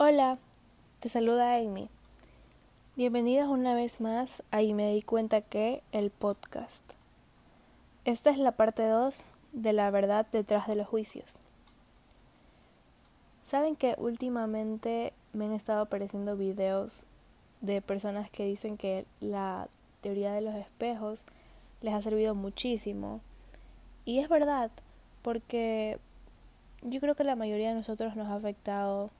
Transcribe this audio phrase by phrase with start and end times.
[0.00, 0.38] Hola,
[1.00, 1.88] te saluda Amy.
[2.94, 6.84] Bienvenidos una vez más a Y me di cuenta que el podcast.
[8.04, 9.24] Esta es la parte 2
[9.54, 11.38] de la verdad detrás de los juicios.
[13.42, 17.04] Saben que últimamente me han estado apareciendo videos
[17.60, 19.66] de personas que dicen que la
[20.00, 21.24] teoría de los espejos
[21.80, 23.20] les ha servido muchísimo.
[24.04, 24.70] Y es verdad,
[25.22, 25.98] porque
[26.82, 29.10] yo creo que la mayoría de nosotros nos ha afectado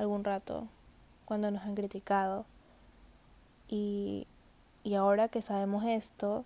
[0.00, 0.66] algún rato
[1.24, 2.44] cuando nos han criticado.
[3.68, 4.26] Y,
[4.82, 6.44] y ahora que sabemos esto,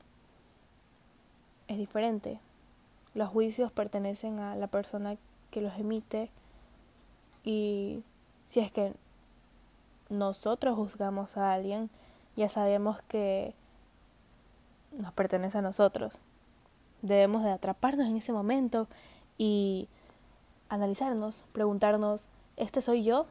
[1.68, 2.40] es diferente.
[3.14, 5.16] Los juicios pertenecen a la persona
[5.50, 6.30] que los emite
[7.44, 8.02] y
[8.46, 8.92] si es que
[10.08, 11.91] nosotros juzgamos a alguien,
[12.36, 13.55] ya sabemos que
[14.92, 16.20] nos pertenece a nosotros.
[17.02, 18.88] Debemos de atraparnos en ese momento
[19.38, 19.88] y
[20.68, 23.27] analizarnos, preguntarnos, ¿este soy yo?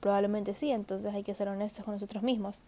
[0.00, 2.58] Probablemente sí, entonces hay que ser honestos con nosotros mismos.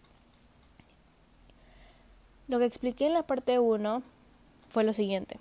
[2.47, 4.03] Lo que expliqué en la parte 1
[4.69, 5.39] fue lo siguiente.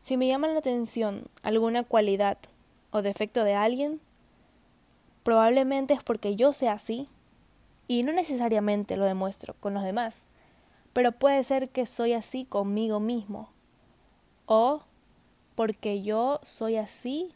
[0.00, 2.38] Si me llama la atención alguna cualidad
[2.90, 4.00] o defecto de alguien,
[5.22, 7.08] probablemente es porque yo sea así
[7.86, 10.26] y no necesariamente lo demuestro con los demás,
[10.92, 13.50] pero puede ser que soy así conmigo mismo
[14.46, 14.82] o
[15.54, 17.32] porque yo soy así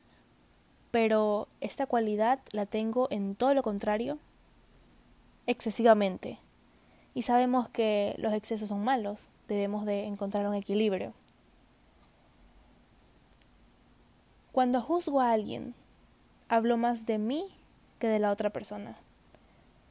[0.91, 4.19] pero esta cualidad la tengo en todo lo contrario,
[5.47, 6.39] excesivamente.
[7.15, 11.13] Y sabemos que los excesos son malos, debemos de encontrar un equilibrio.
[14.53, 15.75] Cuando juzgo a alguien,
[16.49, 17.47] hablo más de mí
[17.99, 18.97] que de la otra persona.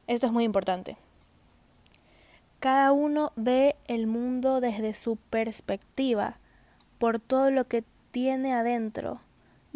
[0.06, 0.96] Esto es muy importante.
[2.60, 6.38] Cada uno ve el mundo desde su perspectiva,
[6.98, 9.20] por todo lo que tiene adentro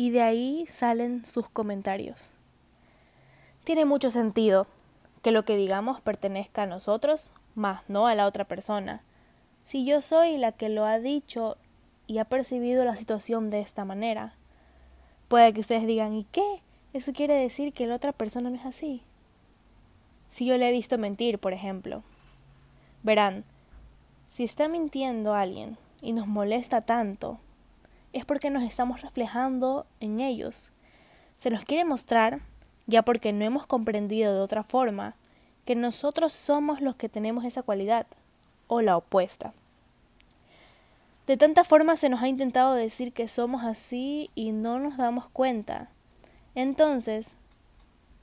[0.01, 2.33] y de ahí salen sus comentarios.
[3.65, 4.67] Tiene mucho sentido
[5.21, 9.03] que lo que digamos pertenezca a nosotros, más no a la otra persona.
[9.63, 11.59] Si yo soy la que lo ha dicho
[12.07, 14.33] y ha percibido la situación de esta manera,
[15.29, 16.63] puede que ustedes digan, ¿y qué?
[16.95, 19.03] Eso quiere decir que la otra persona no es así.
[20.29, 22.05] Si yo le he visto mentir, por ejemplo.
[23.03, 23.45] Verán,
[24.29, 27.39] si está mintiendo alguien y nos molesta tanto,
[28.13, 30.73] es porque nos estamos reflejando en ellos.
[31.37, 32.41] Se nos quiere mostrar,
[32.87, 35.15] ya porque no hemos comprendido de otra forma,
[35.65, 38.07] que nosotros somos los que tenemos esa cualidad,
[38.67, 39.53] o la opuesta.
[41.27, 45.29] De tanta forma se nos ha intentado decir que somos así y no nos damos
[45.29, 45.89] cuenta.
[46.55, 47.37] Entonces,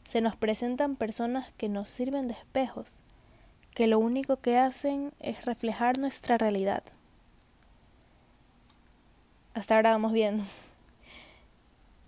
[0.04, 3.00] se nos presentan personas que nos sirven de espejos,
[3.74, 6.84] que lo único que hacen es reflejar nuestra realidad.
[9.58, 10.46] Hasta ahora vamos bien.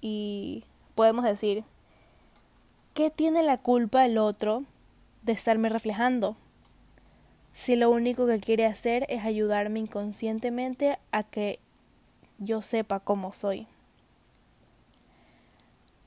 [0.02, 1.64] Y podemos decir,
[2.94, 4.66] ¿qué tiene la culpa el otro
[5.24, 6.38] de estarme reflejando?
[7.52, 11.58] Si lo único que quiere hacer es ayudarme inconscientemente a que
[12.38, 13.66] yo sepa cómo soy.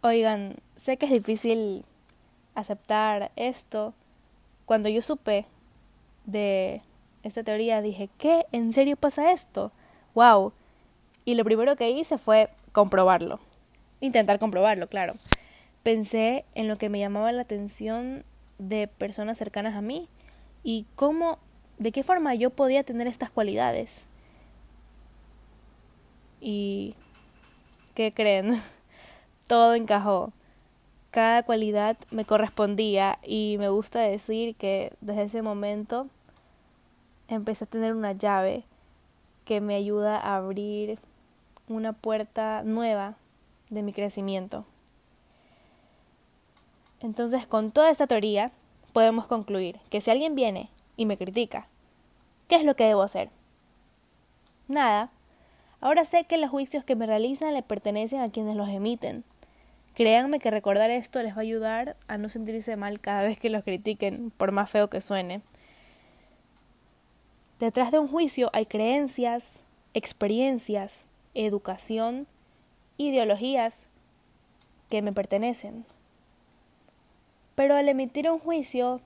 [0.00, 1.84] Oigan, sé que es difícil
[2.54, 3.94] aceptar esto.
[4.64, 5.46] Cuando yo supe
[6.24, 6.82] de
[7.24, 8.46] esta teoría dije, ¿qué?
[8.52, 9.72] ¿En serio pasa esto?
[10.14, 10.52] ¡Wow!
[11.24, 13.38] Y lo primero que hice fue comprobarlo.
[14.00, 15.12] Intentar comprobarlo, claro.
[15.82, 18.24] Pensé en lo que me llamaba la atención
[18.58, 20.08] de personas cercanas a mí
[20.62, 21.38] y cómo,
[21.78, 24.06] de qué forma yo podía tener estas cualidades.
[26.40, 26.94] Y,
[27.94, 28.60] ¿qué creen?
[29.46, 30.32] Todo encajó.
[31.12, 36.08] Cada cualidad me correspondía y me gusta decir que desde ese momento
[37.28, 38.64] empecé a tener una llave
[39.44, 40.98] que me ayuda a abrir
[41.74, 43.16] una puerta nueva
[43.70, 44.64] de mi crecimiento.
[47.00, 48.52] Entonces, con toda esta teoría,
[48.92, 51.66] podemos concluir que si alguien viene y me critica,
[52.48, 53.30] ¿qué es lo que debo hacer?
[54.68, 55.10] Nada.
[55.80, 59.24] Ahora sé que los juicios que me realizan le pertenecen a quienes los emiten.
[59.94, 63.50] Créanme que recordar esto les va a ayudar a no sentirse mal cada vez que
[63.50, 65.42] los critiquen, por más feo que suene.
[67.58, 69.62] Detrás de un juicio hay creencias,
[69.92, 72.26] experiencias, educación,
[72.98, 73.88] ideologías
[74.88, 75.84] que me pertenecen.
[77.54, 79.00] Pero al emitir un juicio,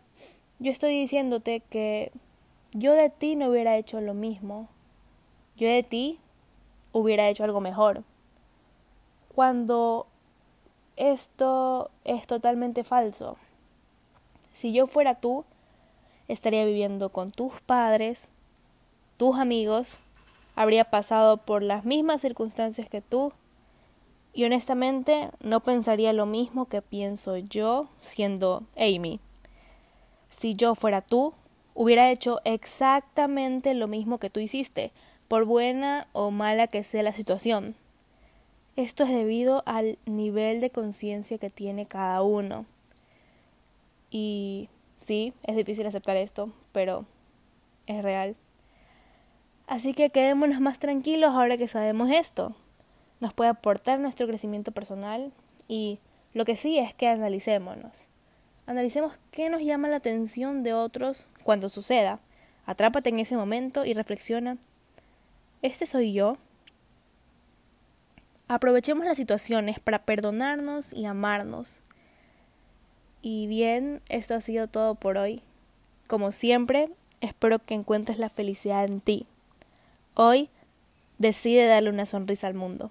[0.58, 2.12] yo estoy diciéndote que
[2.73, 4.69] yo de ti no hubiera hecho lo mismo.
[5.56, 6.19] Yo de ti
[6.93, 8.05] hubiera hecho algo mejor.
[9.34, 10.06] Cuando
[10.96, 13.37] esto es totalmente falso.
[14.52, 15.44] Si yo fuera tú,
[16.29, 18.29] estaría viviendo con tus padres,
[19.19, 19.99] tus amigos,
[20.56, 23.32] habría pasado por las mismas circunstancias que tú
[24.32, 29.19] Y honestamente no pensaría lo mismo que pienso yo siendo Amy.
[30.29, 31.32] Si yo fuera tú,
[31.73, 34.93] hubiera hecho exactamente lo mismo que tú hiciste,
[35.26, 37.76] por buena o mala que sea la situación.
[38.76, 42.67] Esto es debido al nivel de conciencia que tiene cada uno.
[44.11, 44.69] Y
[45.00, 47.06] sí, es difícil aceptar esto, pero
[47.87, 48.37] es real.
[49.67, 52.55] Así que quedémonos más tranquilos ahora que sabemos esto
[53.21, 55.33] nos puede aportar nuestro crecimiento personal
[55.69, 55.99] y
[56.35, 58.09] lo que sí es que analicémonos.
[58.67, 62.19] Analicemos qué nos llama la atención de otros cuando suceda.
[62.67, 64.59] Atrápate en ese momento y reflexiona.
[65.63, 66.37] ¿Este soy yo?
[68.49, 71.81] Aprovechemos las situaciones para perdonarnos y amarnos.
[73.23, 75.43] Y bien, esto ha sido todo por hoy.
[76.07, 76.91] Como siempre,
[77.21, 79.27] espero que encuentres la felicidad en ti.
[80.19, 80.49] Hoy
[81.19, 82.91] decide darle una sonrisa al mundo.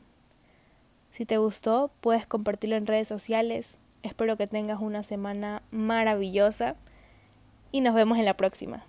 [1.09, 3.79] Si te gustó, puedes compartirlo en redes sociales.
[4.03, 6.75] Espero que tengas una semana maravillosa
[7.71, 8.85] y nos vemos en la próxima.